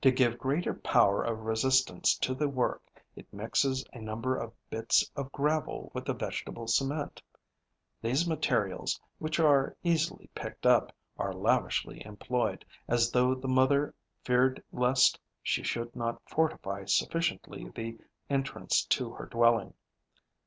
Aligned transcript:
To 0.00 0.10
give 0.10 0.38
greater 0.38 0.72
power 0.72 1.22
of 1.22 1.40
resistance 1.42 2.16
to 2.20 2.32
the 2.34 2.48
work, 2.48 3.04
it 3.14 3.30
mixes 3.34 3.84
a 3.92 4.00
number 4.00 4.34
of 4.34 4.54
bits 4.70 5.10
of 5.14 5.30
gravel 5.30 5.90
with 5.92 6.06
the 6.06 6.14
vegetable 6.14 6.66
cement. 6.66 7.20
These 8.00 8.26
materials, 8.26 8.98
which 9.18 9.38
are 9.38 9.76
easily 9.82 10.30
picked 10.34 10.64
up, 10.64 10.90
are 11.18 11.34
lavishly 11.34 12.02
employed, 12.06 12.64
as 12.88 13.10
though 13.10 13.34
the 13.34 13.46
mother 13.48 13.94
feared 14.24 14.64
lest 14.72 15.20
she 15.42 15.62
should 15.62 15.94
not 15.94 16.22
fortify 16.26 16.86
sufficiently 16.86 17.68
the 17.74 17.98
entrance 18.30 18.86
to 18.86 19.12
her 19.12 19.26
dwelling. 19.26 19.74